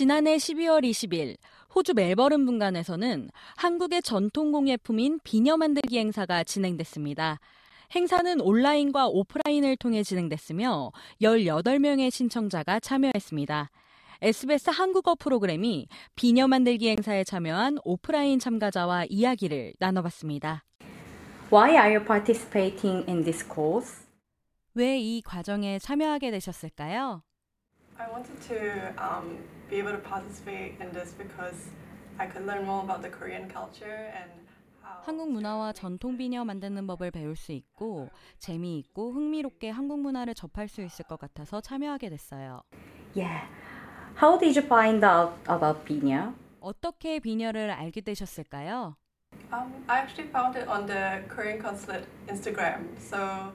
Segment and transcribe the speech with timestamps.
[0.00, 1.36] 지난해 12월 20일
[1.74, 7.38] 호주 멜버른 분관에서는 한국의 전통 공예품인 비녀 만들기 행사가 진행됐습니다.
[7.94, 13.68] 행사는 온라인과 오프라인을 통해 진행됐으며 18명의 신청자가 참여했습니다.
[14.22, 15.86] SBS 한국어 프로그램이
[16.16, 20.64] 비녀 만들기 행사에 참여한 오프라인 참가자와 이야기를 나눠봤습니다.
[21.52, 24.06] Why are you participating in this course?
[24.74, 27.22] 왜 이 과정에 참여하게 되셨을까요?
[28.00, 29.36] I wanted to um,
[29.68, 31.68] be able to participate in this because
[32.18, 34.30] I could learn more about the Korean culture and
[34.82, 40.66] how 한국 문화와 전통 비녀 만드는 법을 배울 수 있고 재미있고 흥미롭게 한국 문화를 접할
[40.68, 42.62] 수 있을 것 같아서 참여하게 됐어요.
[43.14, 43.46] Yeah.
[44.16, 46.32] How did you find out about 비녀?
[46.60, 48.96] 어떻게 비녀를 알게 되셨을까요?
[49.52, 53.52] Um, I actually found it on the Korean consulate Instagram, so.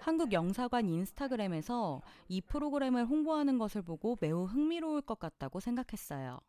[0.00, 6.40] 한국 영사관 인스타그램에서 이 프로그램을 홍보하는 것을 보고 매우 흥미로울 것 같다고 생각했어요.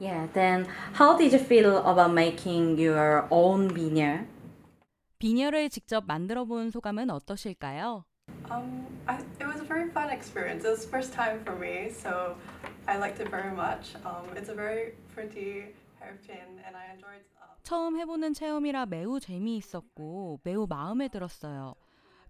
[0.00, 4.24] Yeah, then how did you feel about making your own 비녀?
[5.18, 8.04] 비녀를 직접 만들어 본 소감은 어떠실까요?
[8.50, 10.64] Um, I, it was a very fun experience.
[10.64, 12.36] It was the first time for me, so
[12.86, 13.96] I liked it very much.
[14.04, 17.24] Um, it's a very pretty hairpin, and I enjoyed.
[17.42, 21.74] Um, 처음 해보는 체험이라 매우 재미있었고 매우 마음에 들었어요.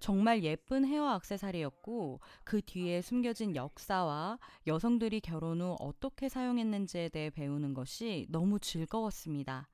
[0.00, 7.74] 정말 예쁜 헤어 액세서리였고 그 뒤에 숨겨진 역사와 여성들이 결혼 후 어떻게 사용했는지에 대해 배우는
[7.74, 9.68] 것이 너무 즐거웠습니다.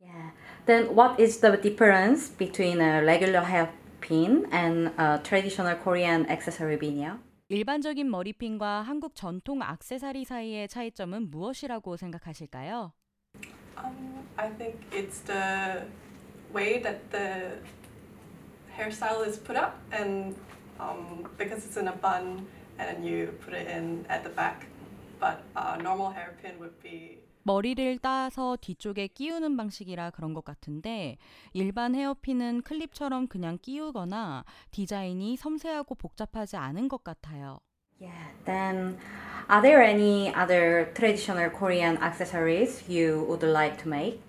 [0.00, 0.32] Yeah.
[0.66, 7.18] Then what is the difference between a regular hairpin and a traditional Korean accessory 비녀?
[7.48, 12.92] 일반적인 머리핀과 한국 전통 액세서리 사이의 차이점은 무엇이라고 생각하실까요?
[13.84, 15.84] um, I think it's the
[16.52, 17.58] way that the
[18.76, 20.34] hairstyle is put up, and
[20.80, 22.46] um, because it's in a bun,
[22.78, 24.66] and then you put it in at the back.
[25.20, 31.18] But uh, normal hairpin would be 머리를 따서 뒤쪽에 끼우는 방식이라 그런 것 같은데
[31.52, 37.58] 일반 헤어핀은 클립처럼 그냥 끼우거나 디자인이 섬세하고 복잡하지 않은 것 같아요.
[38.00, 38.30] Yeah.
[38.44, 38.98] Then
[39.48, 44.20] are there any other traditional Korean accessories you would like to make?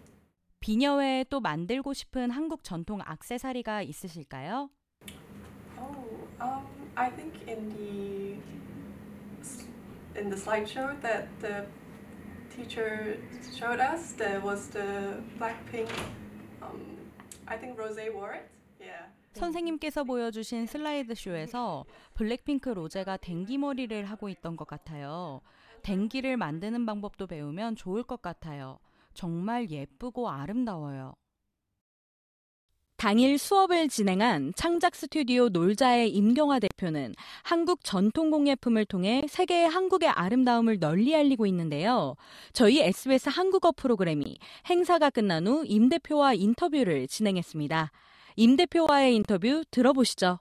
[0.64, 4.70] 비녀 외에 또 만들고 싶은 한국 전통 액세서리가 있으실까요?
[5.78, 5.94] Oh,
[6.42, 6.66] um,
[6.96, 8.40] I think in the
[10.16, 11.66] in the slideshow that the
[12.56, 13.20] teacher
[13.54, 15.92] showed us, there was the Blackpink.
[16.62, 16.96] Um,
[17.46, 18.48] I think Rose wore it.
[18.80, 19.12] Yeah.
[19.34, 25.42] 선생님께서 보여주신 슬라이드 쇼에서 블랙핑크 로제가 댕기 머리를 하고 있던 것 같아요.
[25.82, 28.80] 댕기를 만드는 방법도 배우면 좋을 것 같아요.
[29.14, 31.14] 정말 예쁘고 아름다워요.
[32.98, 37.14] 당일 수업을 진행한 창작 스튜디오 놀자의 임경화 대표는
[37.44, 42.16] 한국 전통 공예품을 통해 세계의 한국의 아름다움을 널리 알리고 있는데요.
[42.54, 44.38] 저희 SBS 한국어 프로그램이
[44.70, 47.92] 행사가 끝난 후 임 대표와 인터뷰를 진행했습니다.
[48.38, 50.40] 임 대표와의 인터뷰 들어보시죠.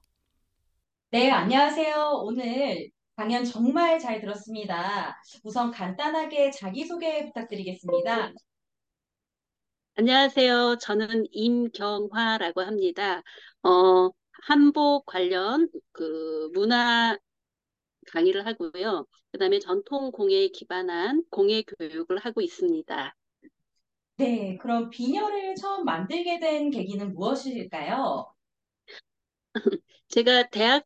[1.11, 2.22] 네, 안녕하세요.
[2.25, 5.15] 오늘 강연 정말 잘 들었습니다.
[5.44, 8.32] 우선 간단하게 자기소개 부탁드리겠습니다.
[9.95, 10.77] 안녕하세요.
[10.81, 13.23] 저는 임경화라고 합니다.
[13.63, 14.11] 어,
[14.47, 17.17] 한복 관련 그 문화
[18.13, 19.07] 강의를 하고요.
[19.33, 23.17] 그다음에 전통 공예에 기반한 공예 교육을 하고 있습니다.
[24.17, 28.33] 네, 그럼 비녀를 처음 만들게 된 계기는 무엇일까요?
[30.09, 30.85] 제가 대학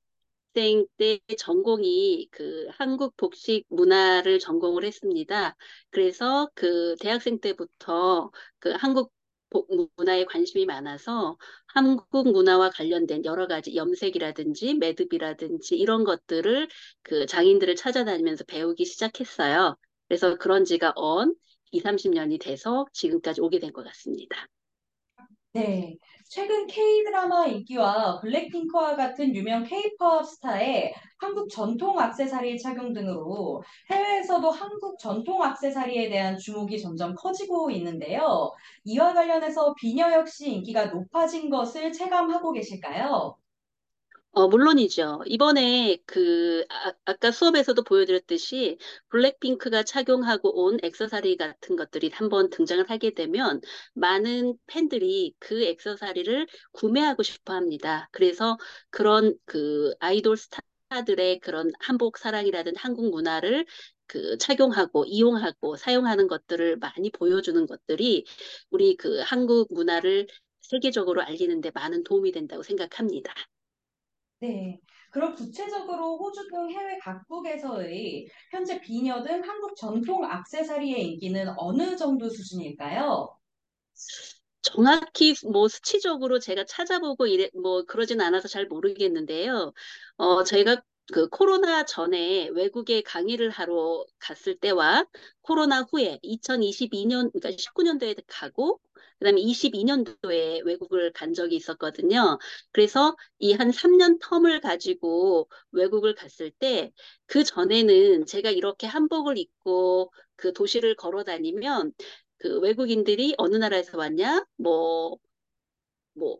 [0.56, 5.56] 생 때 전공이 그 한국 복식 문화를 전공을 했습니다.
[5.91, 9.12] 그래서 그 대학생 때부터 그 한국
[9.50, 11.37] 복- 문화에 관심이 많아서
[11.69, 16.69] 한국 문화와 관련된 여러 가지 염색이라든지 매듭이라든지 이런 것들을
[17.03, 19.77] 그 장인들을 찾아다니면서 배우기 시작했어요.
[20.09, 21.34] 그래서 그런 지가 언
[21.73, 24.47] 2, 30년이 돼서 지금까지 오게 된 것 같습니다.
[25.53, 34.50] 네, 최근 K-드라마 인기와 블랙핑크와 같은 유명 K-팝 스타의 한국 전통 액세서리 착용 등으로 해외에서도
[34.50, 38.52] 한국 전통 액세서리에 대한 주목이 점점 커지고 있는데요.
[38.84, 43.37] 이와 관련해서 비녀 역시 인기가 높아진 것을 체감하고 계실까요?
[44.38, 45.23] 어, 물론이죠.
[45.27, 48.77] 이번에 그, 아, 아까 수업에서도 보여드렸듯이
[49.09, 53.62] 블랙핑크가 착용하고 온 액세서리 같은 것들이 한번 등장을 하게 되면
[53.94, 58.11] 많은 팬들이 그 액세서리를 구매하고 싶어 합니다.
[58.12, 58.59] 그래서
[58.91, 63.65] 그런 그 아이돌 스타들의 그런 한복 사랑이라든 한국 문화를
[64.06, 68.27] 그 착용하고 이용하고 사용하는 것들을 많이 보여주는 것들이
[68.69, 70.27] 우리 그 한국 문화를
[70.61, 73.33] 세계적으로 알리는 데 많은 도움이 된다고 생각합니다.
[74.41, 74.79] 네.
[75.11, 82.29] 그럼 구체적으로 호주 등 해외 각국에서의 현재 비녀 등 한국 전통 액세서리의 인기는 어느 정도
[82.29, 83.37] 수준일까요?
[84.62, 89.73] 정확히 뭐 수치적으로 제가 찾아보고 이래 뭐 그러진 않아서 잘 모르겠는데요.
[90.17, 95.06] 어, 저희가 그 코로나 전에 외국에 강의를 하러 갔을 때와
[95.43, 98.81] 코로나 후에 2022년, 그러니까 19년도에 가고,
[99.19, 102.38] 그다음에 22년도에 외국을 간 적이 있었거든요.
[102.73, 106.93] 그래서 이 한 3년 텀을 가지고 외국을 갔을 때,
[107.26, 111.93] 그 전에는 제가 이렇게 한복을 입고 그 도시를 걸어 다니면
[112.38, 114.44] 그 외국인들이 어느 나라에서 왔냐?
[114.56, 115.17] 뭐,
[116.14, 116.38] 뭐,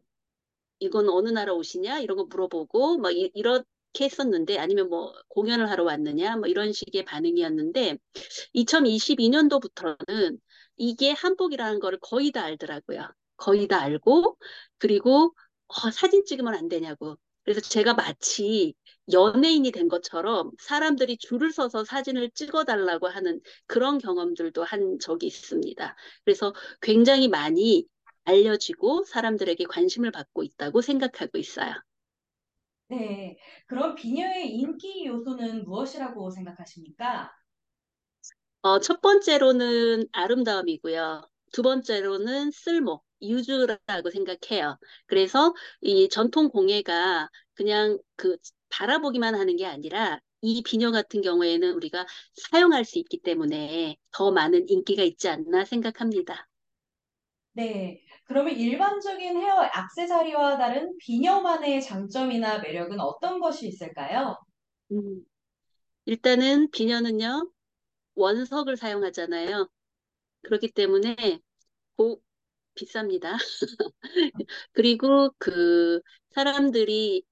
[0.81, 2.01] 이건 어느 나라 옷이냐?
[2.01, 3.67] 이런 거 물어보고, 막 이, 이렇게
[4.05, 6.37] 했었는데, 아니면 뭐 공연을 하러 왔느냐?
[6.37, 7.99] 뭐 이런 식의 반응이었는데,
[8.55, 10.39] 2022년도부터는
[10.77, 13.09] 이게 한복이라는 거를 거의 다 알더라고요.
[13.37, 14.37] 거의 다 알고,
[14.79, 15.35] 그리고
[15.69, 17.17] 어, 사진 찍으면 안 되냐고.
[17.45, 18.75] 그래서 제가 마치
[19.13, 25.97] 연예인이 된 것처럼 사람들이 줄을 서서 사진을 찍어달라고 하는 그런 경험들도 한 적이 있습니다.
[26.25, 27.87] 그래서 굉장히 많이
[28.25, 31.73] 알려지고 사람들에게 관심을 받고 있다고 생각하고 있어요.
[32.89, 33.37] 네,
[33.67, 37.33] 그럼 비녀의 인기 요소는 무엇이라고 생각하십니까?
[38.63, 41.29] 어, 첫 번째로는 아름다움이고요.
[41.53, 44.79] 두 번째로는 쓸모, 유주라고 생각해요.
[45.07, 48.37] 그래서 이 전통 공예가 그냥 그
[48.71, 52.07] 바라보기만 하는 게 아니라 이 비녀 같은 경우에는 우리가
[52.51, 56.47] 사용할 수 있기 때문에 더 많은 인기가 있지 않나 생각합니다.
[57.53, 64.37] 네, 그러면 일반적인 헤어 액세서리와 다른 비녀만의 장점이나 매력은 어떤 것이 있을까요?
[64.93, 65.25] 음,
[66.07, 67.51] 일단은 비녀는요,
[68.15, 69.69] 원석을 사용하잖아요.
[70.43, 71.41] 그렇기 때문에
[71.97, 72.23] 고,
[72.75, 73.37] 비쌉니다.
[74.73, 76.01] 그리고 그
[76.31, 77.25] 사람들이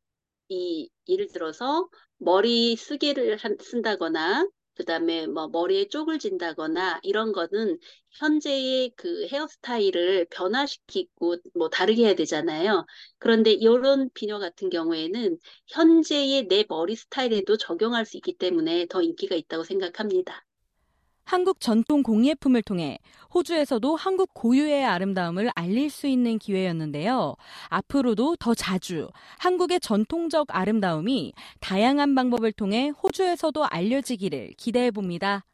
[0.49, 1.88] 이 예를 들어서
[2.19, 7.79] 머리 쓰개를 한, 쓴다거나 그다음에 뭐 머리에 쪽을 진다거나 이런 거는
[8.11, 12.87] 현재의 그 헤어스타일을 변화시키고 뭐 다르게 해야 되잖아요.
[13.19, 15.38] 그런데 이런 비녀 같은 경우에는
[15.69, 20.44] 현재의 내 머리 스타일에도 적용할 수 있기 때문에 더 인기가 있다고 생각합니다.
[21.25, 22.99] 한국 전통 공예품을 통해
[23.35, 27.35] 호주에서도 한국 고유의 아름다움을 알릴 수 있는 기회였는데요.
[27.69, 35.44] 앞으로도 더 자주 한국의 전통적 아름다움이 다양한 방법을 통해 호주에서도 알려지기를 기대해 봅니다.